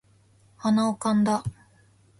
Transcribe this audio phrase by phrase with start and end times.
[0.57, 1.43] 鼻をかんだ